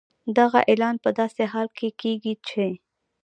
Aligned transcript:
دغه 0.37 0.59
اعلان 0.69 0.95
په 1.03 1.09
داسې 1.19 1.43
حال 1.51 1.67
کې 1.77 1.89
کېږي 2.01 2.33
چې 2.47 2.67